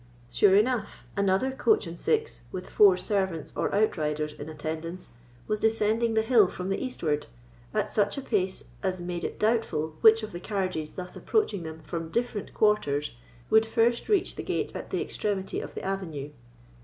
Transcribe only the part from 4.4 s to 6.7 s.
attendance, was descending the hill from